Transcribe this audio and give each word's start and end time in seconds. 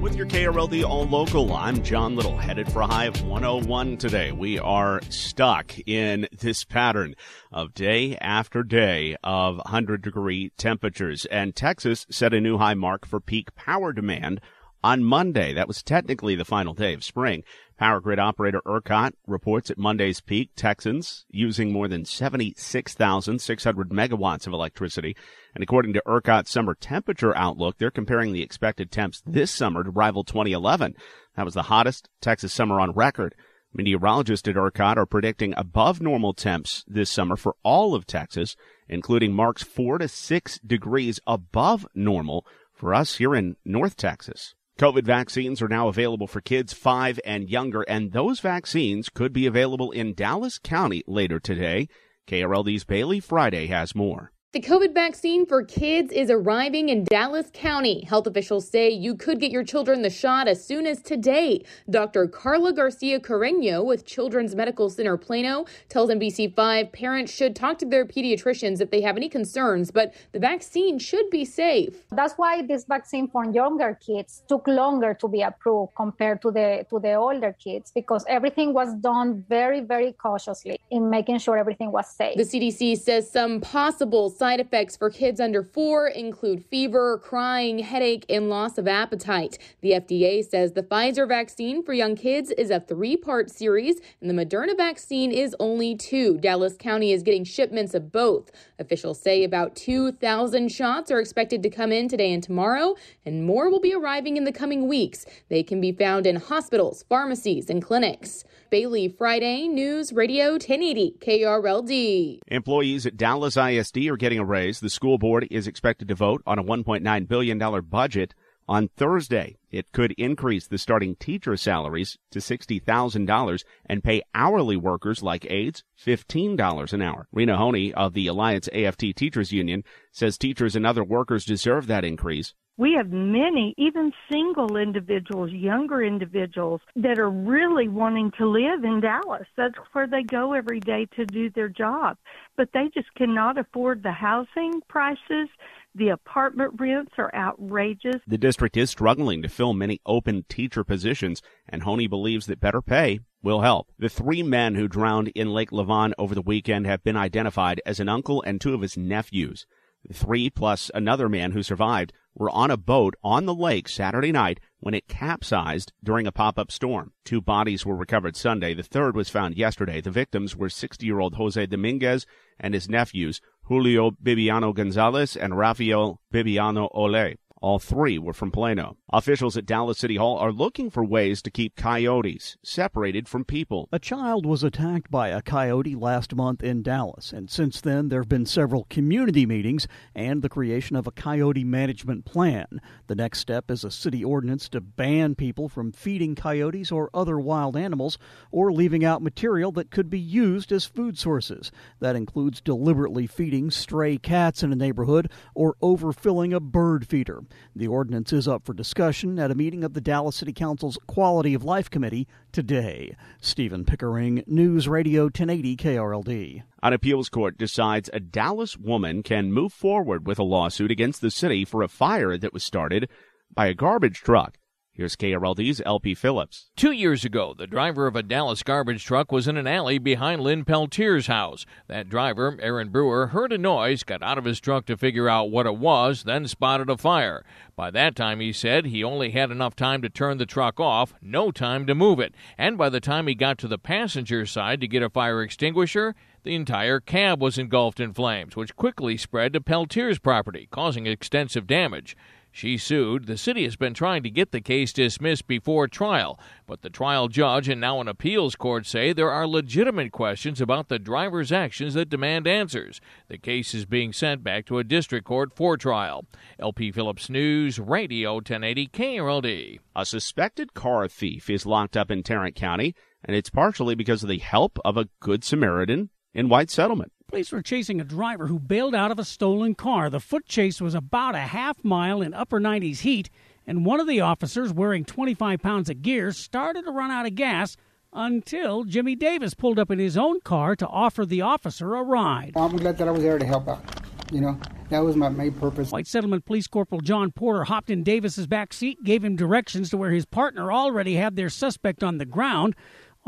With 0.00 0.14
your 0.14 0.26
KRLD 0.26 0.84
All 0.84 1.06
Local, 1.06 1.52
I'm 1.54 1.82
John 1.82 2.14
Little, 2.14 2.36
headed 2.36 2.70
for 2.70 2.82
a 2.82 2.86
high 2.86 3.06
of 3.06 3.20
101 3.22 3.96
today. 3.96 4.30
We 4.30 4.58
are 4.58 5.00
stuck 5.10 5.74
in 5.86 6.28
this 6.38 6.64
pattern 6.64 7.14
of 7.50 7.74
day 7.74 8.16
after 8.18 8.62
day 8.62 9.16
of 9.24 9.56
100 9.56 10.02
degree 10.02 10.52
temperatures, 10.56 11.24
and 11.26 11.56
Texas 11.56 12.06
set 12.10 12.32
a 12.32 12.40
new 12.40 12.58
high 12.58 12.74
mark 12.74 13.06
for 13.06 13.18
peak 13.18 13.54
power 13.54 13.92
demand 13.92 14.40
on 14.84 15.02
Monday. 15.02 15.52
That 15.52 15.68
was 15.68 15.82
technically 15.82 16.36
the 16.36 16.44
final 16.44 16.74
day 16.74 16.94
of 16.94 17.02
spring. 17.02 17.42
Power 17.78 18.00
grid 18.00 18.18
operator 18.18 18.60
ERCOT 18.66 19.12
reports 19.28 19.70
at 19.70 19.78
Monday's 19.78 20.20
peak, 20.20 20.50
Texans 20.56 21.24
using 21.30 21.72
more 21.72 21.86
than 21.86 22.04
76,600 22.04 23.90
megawatts 23.90 24.48
of 24.48 24.52
electricity. 24.52 25.14
And 25.54 25.62
according 25.62 25.92
to 25.92 26.02
ERCOT's 26.04 26.50
summer 26.50 26.74
temperature 26.74 27.36
outlook, 27.36 27.78
they're 27.78 27.92
comparing 27.92 28.32
the 28.32 28.42
expected 28.42 28.90
temps 28.90 29.22
this 29.24 29.52
summer 29.52 29.84
to 29.84 29.90
rival 29.90 30.24
2011. 30.24 30.96
That 31.36 31.44
was 31.44 31.54
the 31.54 31.62
hottest 31.62 32.08
Texas 32.20 32.52
summer 32.52 32.80
on 32.80 32.90
record. 32.90 33.36
Meteorologists 33.72 34.48
at 34.48 34.56
ERCOT 34.56 34.96
are 34.96 35.06
predicting 35.06 35.54
above 35.56 36.00
normal 36.00 36.34
temps 36.34 36.84
this 36.88 37.10
summer 37.10 37.36
for 37.36 37.54
all 37.62 37.94
of 37.94 38.08
Texas, 38.08 38.56
including 38.88 39.32
marks 39.32 39.62
four 39.62 39.98
to 39.98 40.08
six 40.08 40.58
degrees 40.66 41.20
above 41.28 41.86
normal 41.94 42.44
for 42.74 42.92
us 42.92 43.18
here 43.18 43.36
in 43.36 43.54
North 43.64 43.96
Texas. 43.96 44.56
COVID 44.78 45.02
vaccines 45.02 45.60
are 45.60 45.66
now 45.66 45.88
available 45.88 46.28
for 46.28 46.40
kids 46.40 46.72
five 46.72 47.18
and 47.24 47.50
younger, 47.50 47.82
and 47.82 48.12
those 48.12 48.38
vaccines 48.38 49.08
could 49.08 49.32
be 49.32 49.44
available 49.44 49.90
in 49.90 50.14
Dallas 50.14 50.60
County 50.60 51.02
later 51.08 51.40
today. 51.40 51.88
KRLD's 52.28 52.84
Bailey 52.84 53.18
Friday 53.18 53.66
has 53.66 53.96
more. 53.96 54.30
The 54.54 54.62
COVID 54.62 54.94
vaccine 54.94 55.44
for 55.44 55.62
kids 55.62 56.10
is 56.10 56.30
arriving 56.30 56.88
in 56.88 57.04
Dallas 57.04 57.50
County. 57.52 58.02
Health 58.04 58.26
officials 58.26 58.66
say 58.66 58.88
you 58.88 59.14
could 59.14 59.40
get 59.40 59.50
your 59.50 59.62
children 59.62 60.00
the 60.00 60.08
shot 60.08 60.48
as 60.48 60.64
soon 60.64 60.86
as 60.86 61.02
today. 61.02 61.66
Dr. 61.90 62.26
Carla 62.28 62.72
Garcia 62.72 63.20
Carreño 63.20 63.84
with 63.84 64.06
Children's 64.06 64.54
Medical 64.54 64.88
Center 64.88 65.18
Plano 65.18 65.66
tells 65.90 66.08
NBC5 66.08 66.92
parents 66.92 67.30
should 67.30 67.54
talk 67.54 67.76
to 67.80 67.84
their 67.84 68.06
pediatricians 68.06 68.80
if 68.80 68.90
they 68.90 69.02
have 69.02 69.18
any 69.18 69.28
concerns, 69.28 69.90
but 69.90 70.14
the 70.32 70.38
vaccine 70.38 70.98
should 70.98 71.28
be 71.28 71.44
safe. 71.44 72.06
That's 72.12 72.32
why 72.38 72.62
this 72.62 72.86
vaccine 72.86 73.28
for 73.28 73.44
younger 73.44 73.98
kids 74.00 74.44
took 74.48 74.66
longer 74.66 75.12
to 75.12 75.28
be 75.28 75.42
approved 75.42 75.94
compared 75.94 76.40
to 76.40 76.50
the 76.50 76.86
to 76.88 76.98
the 76.98 77.12
older 77.12 77.54
kids 77.62 77.92
because 77.94 78.24
everything 78.26 78.72
was 78.72 78.94
done 78.94 79.44
very 79.46 79.82
very 79.82 80.14
cautiously 80.14 80.80
in 80.90 81.10
making 81.10 81.38
sure 81.38 81.58
everything 81.58 81.92
was 81.92 82.08
safe. 82.08 82.38
The 82.38 82.44
CDC 82.44 82.98
says 82.98 83.30
some 83.30 83.60
possible 83.60 84.30
side 84.38 84.60
effects 84.60 84.96
for 84.96 85.10
kids 85.10 85.40
under 85.40 85.62
four 85.62 86.06
include 86.06 86.64
fever, 86.64 87.18
crying, 87.18 87.80
headache, 87.80 88.24
and 88.28 88.48
loss 88.48 88.78
of 88.78 88.86
appetite. 88.86 89.58
The 89.80 89.92
FDA 89.92 90.48
says 90.48 90.72
the 90.72 90.82
Pfizer 90.82 91.26
vaccine 91.26 91.82
for 91.82 91.92
young 91.92 92.14
kids 92.14 92.50
is 92.52 92.70
a 92.70 92.78
three 92.78 93.16
part 93.16 93.50
series, 93.50 94.00
and 94.20 94.30
the 94.30 94.34
Moderna 94.34 94.76
vaccine 94.76 95.32
is 95.32 95.56
only 95.58 95.96
two. 95.96 96.38
Dallas 96.38 96.76
County 96.78 97.12
is 97.12 97.24
getting 97.24 97.44
shipments 97.44 97.94
of 97.94 98.12
both. 98.12 98.52
Officials 98.78 99.20
say 99.20 99.42
about 99.42 99.74
2,000 99.74 100.70
shots 100.70 101.10
are 101.10 101.18
expected 101.18 101.62
to 101.64 101.70
come 101.70 101.90
in 101.90 102.08
today 102.08 102.32
and 102.32 102.42
tomorrow, 102.42 102.94
and 103.26 103.44
more 103.44 103.68
will 103.68 103.80
be 103.80 103.92
arriving 103.92 104.36
in 104.36 104.44
the 104.44 104.52
coming 104.52 104.86
weeks. 104.86 105.26
They 105.48 105.64
can 105.64 105.80
be 105.80 105.90
found 105.90 106.26
in 106.26 106.36
hospitals, 106.36 107.04
pharmacies, 107.08 107.68
and 107.68 107.82
clinics. 107.82 108.44
Bailey 108.70 109.08
Friday, 109.08 109.66
News 109.66 110.12
Radio 110.12 110.52
1080 110.52 111.16
KRLD. 111.20 112.40
Employees 112.48 113.06
at 113.06 113.16
Dallas 113.16 113.56
ISD 113.56 113.96
are 114.08 114.16
getting 114.18 114.27
a 114.36 114.44
raise. 114.44 114.80
The 114.80 114.90
school 114.90 115.16
board 115.16 115.48
is 115.50 115.66
expected 115.66 116.08
to 116.08 116.14
vote 116.14 116.42
on 116.44 116.58
a 116.58 116.62
$1.9 116.62 117.28
billion 117.28 117.80
budget 117.88 118.34
on 118.68 118.88
Thursday. 118.88 119.56
It 119.70 119.92
could 119.92 120.12
increase 120.18 120.66
the 120.66 120.76
starting 120.76 121.16
teacher 121.16 121.56
salaries 121.56 122.18
to 122.32 122.40
$60,000 122.40 123.64
and 123.86 124.04
pay 124.04 124.22
hourly 124.34 124.76
workers 124.76 125.22
like 125.22 125.50
aides 125.50 125.84
$15 126.04 126.92
an 126.92 127.00
hour. 127.00 127.28
Rena 127.32 127.56
Honey 127.56 127.94
of 127.94 128.12
the 128.12 128.26
Alliance 128.26 128.68
AFT 128.74 129.16
Teachers 129.16 129.52
Union 129.52 129.84
says 130.12 130.36
teachers 130.36 130.76
and 130.76 130.84
other 130.84 131.04
workers 131.04 131.44
deserve 131.44 131.86
that 131.86 132.04
increase. 132.04 132.52
We 132.78 132.92
have 132.92 133.10
many, 133.10 133.74
even 133.76 134.12
single 134.30 134.76
individuals, 134.76 135.50
younger 135.50 136.00
individuals 136.00 136.80
that 136.94 137.18
are 137.18 137.28
really 137.28 137.88
wanting 137.88 138.30
to 138.38 138.46
live 138.46 138.84
in 138.84 139.00
Dallas. 139.00 139.48
That's 139.56 139.74
where 139.92 140.06
they 140.06 140.22
go 140.22 140.52
every 140.52 140.78
day 140.78 141.08
to 141.16 141.26
do 141.26 141.50
their 141.50 141.68
job. 141.68 142.18
But 142.56 142.68
they 142.72 142.88
just 142.94 143.12
cannot 143.16 143.58
afford 143.58 144.04
the 144.04 144.12
housing 144.12 144.80
prices. 144.88 145.48
The 145.96 146.10
apartment 146.10 146.74
rents 146.78 147.14
are 147.18 147.34
outrageous. 147.34 148.22
The 148.28 148.38
district 148.38 148.76
is 148.76 148.90
struggling 148.90 149.42
to 149.42 149.48
fill 149.48 149.74
many 149.74 150.00
open 150.06 150.44
teacher 150.48 150.84
positions, 150.84 151.42
and 151.68 151.82
Honey 151.82 152.06
believes 152.06 152.46
that 152.46 152.60
better 152.60 152.80
pay 152.80 153.18
will 153.42 153.62
help. 153.62 153.88
The 153.98 154.08
three 154.08 154.44
men 154.44 154.76
who 154.76 154.86
drowned 154.86 155.32
in 155.34 155.52
Lake 155.52 155.72
Lavon 155.72 156.12
over 156.16 156.32
the 156.32 156.42
weekend 156.42 156.86
have 156.86 157.02
been 157.02 157.16
identified 157.16 157.82
as 157.84 157.98
an 157.98 158.08
uncle 158.08 158.40
and 158.42 158.60
two 158.60 158.74
of 158.74 158.82
his 158.82 158.96
nephews. 158.96 159.66
Three 160.12 160.48
plus 160.48 160.90
another 160.94 161.28
man 161.28 161.52
who 161.52 161.62
survived 161.62 162.12
were 162.34 162.50
on 162.50 162.70
a 162.70 162.76
boat 162.76 163.14
on 163.22 163.46
the 163.46 163.54
lake 163.54 163.88
Saturday 163.88 164.32
night 164.32 164.60
when 164.80 164.94
it 164.94 165.08
capsized 165.08 165.92
during 166.02 166.26
a 166.26 166.32
pop-up 166.32 166.70
storm. 166.70 167.12
Two 167.24 167.40
bodies 167.40 167.84
were 167.84 167.96
recovered 167.96 168.36
Sunday. 168.36 168.74
The 168.74 168.82
third 168.82 169.16
was 169.16 169.28
found 169.28 169.56
yesterday. 169.56 170.00
The 170.00 170.10
victims 170.10 170.56
were 170.56 170.68
60-year-old 170.68 171.34
Jose 171.34 171.66
Dominguez 171.66 172.26
and 172.60 172.74
his 172.74 172.88
nephews, 172.88 173.40
Julio 173.64 174.12
Bibiano 174.12 174.74
Gonzalez 174.74 175.36
and 175.36 175.58
Rafael 175.58 176.20
Bibiano 176.32 176.88
Ole. 176.92 177.34
All 177.60 177.80
three 177.80 178.18
were 178.18 178.32
from 178.32 178.52
Plano. 178.52 178.96
Officials 179.12 179.56
at 179.56 179.66
Dallas 179.66 179.98
City 179.98 180.14
Hall 180.14 180.38
are 180.38 180.52
looking 180.52 180.90
for 180.90 181.04
ways 181.04 181.42
to 181.42 181.50
keep 181.50 181.74
coyotes 181.74 182.56
separated 182.62 183.28
from 183.28 183.44
people. 183.44 183.88
A 183.90 183.98
child 183.98 184.46
was 184.46 184.62
attacked 184.62 185.10
by 185.10 185.28
a 185.28 185.42
coyote 185.42 185.96
last 185.96 186.36
month 186.36 186.62
in 186.62 186.82
Dallas, 186.82 187.32
and 187.32 187.50
since 187.50 187.80
then 187.80 188.10
there 188.10 188.20
have 188.20 188.28
been 188.28 188.46
several 188.46 188.86
community 188.88 189.44
meetings 189.44 189.88
and 190.14 190.40
the 190.40 190.48
creation 190.48 190.94
of 190.94 191.08
a 191.08 191.10
coyote 191.10 191.64
management 191.64 192.24
plan. 192.24 192.80
The 193.08 193.16
next 193.16 193.40
step 193.40 193.72
is 193.72 193.82
a 193.82 193.90
city 193.90 194.22
ordinance 194.22 194.68
to 194.68 194.80
ban 194.80 195.34
people 195.34 195.68
from 195.68 195.90
feeding 195.90 196.36
coyotes 196.36 196.92
or 196.92 197.10
other 197.12 197.40
wild 197.40 197.76
animals 197.76 198.18
or 198.52 198.70
leaving 198.70 199.04
out 199.04 199.20
material 199.20 199.72
that 199.72 199.90
could 199.90 200.08
be 200.08 200.20
used 200.20 200.70
as 200.70 200.84
food 200.84 201.18
sources. 201.18 201.72
That 201.98 202.14
includes 202.14 202.60
deliberately 202.60 203.26
feeding 203.26 203.72
stray 203.72 204.16
cats 204.16 204.62
in 204.62 204.72
a 204.72 204.76
neighborhood 204.76 205.28
or 205.56 205.74
overfilling 205.82 206.54
a 206.54 206.60
bird 206.60 207.06
feeder. 207.08 207.42
The 207.74 207.88
ordinance 207.88 208.32
is 208.32 208.48
up 208.48 208.64
for 208.64 208.74
discussion 208.74 209.38
at 209.38 209.50
a 209.50 209.54
meeting 209.54 209.84
of 209.84 209.94
the 209.94 210.00
Dallas 210.00 210.36
City 210.36 210.52
Council's 210.52 210.98
Quality 211.06 211.54
of 211.54 211.64
Life 211.64 211.88
Committee 211.88 212.26
today. 212.52 213.16
Stephen 213.40 213.84
Pickering, 213.84 214.42
News 214.46 214.88
Radio 214.88 215.24
1080 215.24 215.76
KRLD. 215.76 216.62
An 216.82 216.92
appeals 216.92 217.28
court 217.28 217.56
decides 217.56 218.10
a 218.12 218.20
Dallas 218.20 218.76
woman 218.76 219.22
can 219.22 219.52
move 219.52 219.72
forward 219.72 220.26
with 220.26 220.38
a 220.38 220.44
lawsuit 220.44 220.90
against 220.90 221.20
the 221.20 221.30
city 221.30 221.64
for 221.64 221.82
a 221.82 221.88
fire 221.88 222.36
that 222.36 222.52
was 222.52 222.64
started 222.64 223.08
by 223.54 223.66
a 223.66 223.74
garbage 223.74 224.18
truck. 224.18 224.57
Here's 224.98 225.14
KRLD's 225.14 225.80
LP 225.86 226.12
Phillips. 226.16 226.70
Two 226.74 226.90
years 226.90 227.24
ago, 227.24 227.54
the 227.56 227.68
driver 227.68 228.08
of 228.08 228.16
a 228.16 228.22
Dallas 228.24 228.64
garbage 228.64 229.04
truck 229.04 229.30
was 229.30 229.46
in 229.46 229.56
an 229.56 229.68
alley 229.68 229.98
behind 229.98 230.42
Lynn 230.42 230.64
Peltier's 230.64 231.28
house. 231.28 231.64
That 231.86 232.08
driver, 232.08 232.58
Aaron 232.60 232.88
Brewer, 232.88 233.28
heard 233.28 233.52
a 233.52 233.58
noise, 233.58 234.02
got 234.02 234.24
out 234.24 234.38
of 234.38 234.44
his 234.44 234.58
truck 234.58 234.86
to 234.86 234.96
figure 234.96 235.28
out 235.28 235.52
what 235.52 235.66
it 235.66 235.76
was, 235.76 236.24
then 236.24 236.48
spotted 236.48 236.90
a 236.90 236.96
fire. 236.96 237.44
By 237.76 237.92
that 237.92 238.16
time, 238.16 238.40
he 238.40 238.52
said, 238.52 238.86
he 238.86 239.04
only 239.04 239.30
had 239.30 239.52
enough 239.52 239.76
time 239.76 240.02
to 240.02 240.08
turn 240.08 240.38
the 240.38 240.46
truck 240.46 240.80
off, 240.80 241.14
no 241.22 241.52
time 241.52 241.86
to 241.86 241.94
move 241.94 242.18
it. 242.18 242.34
And 242.58 242.76
by 242.76 242.88
the 242.88 242.98
time 242.98 243.28
he 243.28 243.36
got 243.36 243.56
to 243.58 243.68
the 243.68 243.78
passenger 243.78 244.46
side 244.46 244.80
to 244.80 244.88
get 244.88 245.04
a 245.04 245.08
fire 245.08 245.42
extinguisher, 245.42 246.16
the 246.42 246.56
entire 246.56 246.98
cab 246.98 247.40
was 247.40 247.56
engulfed 247.56 248.00
in 248.00 248.14
flames, 248.14 248.56
which 248.56 248.74
quickly 248.74 249.16
spread 249.16 249.52
to 249.52 249.60
Peltier's 249.60 250.18
property, 250.18 250.66
causing 250.72 251.06
extensive 251.06 251.68
damage. 251.68 252.16
She 252.50 252.76
sued. 252.76 253.26
The 253.26 253.36
city 253.36 253.64
has 253.64 253.76
been 253.76 253.94
trying 253.94 254.22
to 254.22 254.30
get 254.30 254.50
the 254.50 254.60
case 254.60 254.92
dismissed 254.92 255.46
before 255.46 255.86
trial, 255.86 256.40
but 256.66 256.82
the 256.82 256.90
trial 256.90 257.28
judge 257.28 257.68
and 257.68 257.80
now 257.80 258.00
an 258.00 258.08
appeals 258.08 258.56
court 258.56 258.86
say 258.86 259.12
there 259.12 259.30
are 259.30 259.46
legitimate 259.46 260.12
questions 260.12 260.60
about 260.60 260.88
the 260.88 260.98
driver's 260.98 261.52
actions 261.52 261.94
that 261.94 262.08
demand 262.08 262.46
answers. 262.46 263.00
The 263.28 263.38
case 263.38 263.74
is 263.74 263.86
being 263.86 264.12
sent 264.12 264.42
back 264.42 264.66
to 264.66 264.78
a 264.78 264.84
district 264.84 265.26
court 265.26 265.54
for 265.54 265.76
trial. 265.76 266.24
LP 266.58 266.90
Phillips 266.90 267.30
News, 267.30 267.78
Radio 267.78 268.34
1080 268.34 268.88
KRLD. 268.88 269.78
A 269.94 270.06
suspected 270.06 270.74
car 270.74 271.06
thief 271.06 271.48
is 271.50 271.66
locked 271.66 271.96
up 271.96 272.10
in 272.10 272.22
Tarrant 272.22 272.56
County, 272.56 272.94
and 273.24 273.36
it's 273.36 273.50
partially 273.50 273.94
because 273.94 274.22
of 274.22 274.28
the 274.28 274.38
help 274.38 274.78
of 274.84 274.96
a 274.96 275.08
Good 275.20 275.44
Samaritan 275.44 276.10
in 276.34 276.48
White 276.48 276.70
Settlement. 276.70 277.12
Police 277.28 277.52
were 277.52 277.60
chasing 277.60 278.00
a 278.00 278.04
driver 278.04 278.46
who 278.46 278.58
bailed 278.58 278.94
out 278.94 279.10
of 279.10 279.18
a 279.18 279.24
stolen 279.24 279.74
car. 279.74 280.08
The 280.08 280.18
foot 280.18 280.46
chase 280.46 280.80
was 280.80 280.94
about 280.94 281.34
a 281.34 281.40
half 281.40 281.84
mile 281.84 282.22
in 282.22 282.32
upper 282.32 282.58
90s 282.58 283.00
heat, 283.00 283.28
and 283.66 283.84
one 283.84 284.00
of 284.00 284.06
the 284.06 284.22
officers, 284.22 284.72
wearing 284.72 285.04
25 285.04 285.60
pounds 285.60 285.90
of 285.90 286.00
gear, 286.00 286.32
started 286.32 286.86
to 286.86 286.90
run 286.90 287.10
out 287.10 287.26
of 287.26 287.34
gas 287.34 287.76
until 288.14 288.84
Jimmy 288.84 289.14
Davis 289.14 289.52
pulled 289.52 289.78
up 289.78 289.90
in 289.90 289.98
his 289.98 290.16
own 290.16 290.40
car 290.40 290.74
to 290.76 290.86
offer 290.86 291.26
the 291.26 291.42
officer 291.42 291.94
a 291.96 292.02
ride. 292.02 292.52
I'm 292.56 292.74
glad 292.78 292.96
that 292.96 293.08
I 293.08 293.10
was 293.10 293.22
there 293.22 293.38
to 293.38 293.44
help 293.44 293.68
out. 293.68 293.84
You 294.32 294.40
know, 294.40 294.58
that 294.88 295.00
was 295.00 295.14
my 295.14 295.28
main 295.28 295.52
purpose. 295.52 295.90
White 295.90 296.06
Settlement 296.06 296.46
Police 296.46 296.66
Corporal 296.66 297.02
John 297.02 297.30
Porter 297.30 297.64
hopped 297.64 297.90
in 297.90 298.02
Davis's 298.02 298.46
back 298.46 298.72
seat, 298.72 299.04
gave 299.04 299.22
him 299.22 299.36
directions 299.36 299.90
to 299.90 299.98
where 299.98 300.12
his 300.12 300.24
partner 300.24 300.72
already 300.72 301.16
had 301.16 301.36
their 301.36 301.50
suspect 301.50 302.02
on 302.02 302.16
the 302.16 302.24
ground. 302.24 302.74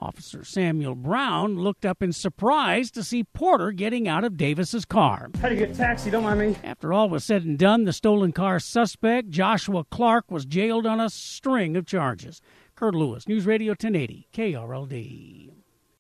Officer 0.01 0.43
Samuel 0.45 0.95
Brown 0.95 1.57
looked 1.57 1.85
up 1.85 2.03
in 2.03 2.13
surprise 2.13 2.91
to 2.93 3.05
see 3.05 3.23
Porter 3.23 3.71
getting 3.71 4.09
out 4.09 4.25
of 4.25 4.37
Davis's 4.37 4.85
car. 4.87 5.31
How 5.41 5.49
do 5.49 5.55
you 5.55 5.61
get 5.61 5.71
a 5.71 5.75
taxi? 5.75 6.11
Don't 6.11 6.25
mind 6.25 6.41
me. 6.41 6.57
After 6.65 6.93
all 6.93 7.11
was 7.11 7.25
said 7.25 7.45
and 7.45 7.59
done, 7.59 7.85
the 7.85 7.93
stolen 7.93 8.33
car 8.33 8.59
suspect, 8.59 9.29
Joshua 9.29 9.85
Clark, 9.85 10.31
was 10.31 10.47
jailed 10.47 10.87
on 10.87 11.01
a 11.01 11.11
string 11.11 11.77
of 11.77 11.87
charges. 11.87 12.41
Kurt 12.75 12.95
Lewis, 12.95 13.29
News 13.29 13.45
Radio 13.45 13.73
1080, 13.73 14.29
KRLD. 14.33 15.51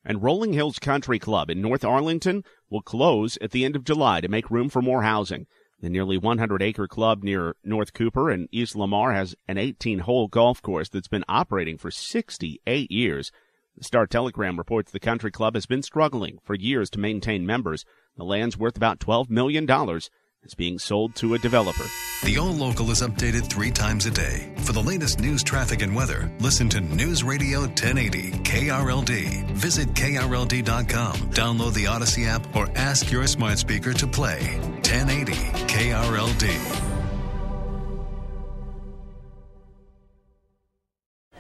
And 0.03 0.23
Rolling 0.23 0.55
Hills 0.55 0.79
Country 0.79 1.19
Club 1.19 1.51
in 1.51 1.61
North 1.61 1.85
Arlington 1.85 2.43
will 2.71 2.81
close 2.81 3.37
at 3.43 3.51
the 3.51 3.67
end 3.67 3.77
of 3.77 3.85
July 3.85 4.23
to 4.23 4.29
make 4.29 4.51
room 4.51 4.71
for 4.71 4.81
more 4.81 5.03
housing. 5.03 5.47
The 5.81 5.91
nearly 5.91 6.17
100 6.17 6.63
acre 6.63 6.89
club 6.89 7.23
near 7.23 7.55
North 7.65 7.93
Cooper 7.93 8.31
and 8.31 8.49
East 8.51 8.77
Lamar 8.77 9.13
has 9.13 9.35
an 9.47 9.59
18 9.59 10.01
hole 10.01 10.29
golf 10.29 10.63
course 10.63 10.89
that's 10.89 11.09
been 11.09 11.25
operating 11.29 11.79
for 11.79 11.91
68 11.91 12.91
years. 12.91 13.31
Star 13.83 14.07
Telegram 14.07 14.59
reports 14.59 14.93
the 14.93 15.01
country 15.01 15.31
club 15.31 15.55
has 15.55 15.65
been 15.65 15.83
struggling 15.83 16.39
for 16.43 16.55
years 16.55 16.91
to 16.91 16.99
maintain 16.99 17.47
members. 17.47 17.85
The 18.17 18.25
land's 18.25 18.59
worth 18.59 18.77
about 18.77 19.01
$12 19.01 19.31
million. 19.31 19.67
It's 20.43 20.55
being 20.55 20.79
sold 20.79 21.15
to 21.17 21.35
a 21.35 21.39
developer. 21.39 21.85
The 22.25 22.37
All 22.39 22.53
Local 22.53 22.91
is 22.91 23.01
updated 23.01 23.49
three 23.51 23.71
times 23.71 24.05
a 24.05 24.11
day. 24.11 24.55
For 24.59 24.73
the 24.73 24.83
latest 24.83 25.21
news, 25.21 25.43
traffic, 25.43 25.81
and 25.83 25.95
weather, 25.95 26.31
listen 26.41 26.69
to 26.71 26.81
News 26.81 27.25
Radio 27.25 27.61
1080 27.61 28.33
KRLD. 28.43 29.51
Visit 29.53 29.89
KRLD.com, 29.89 31.15
download 31.31 31.75
the 31.75 31.85
Audacy 31.85 32.27
app, 32.27 32.55
or 32.55 32.69
ask 32.75 33.11
your 33.11 33.27
smart 33.27 33.59
speaker 33.59 33.95
to 33.95 34.07
play 34.07 34.59
1080 34.83 35.33
KRLD. 35.33 36.90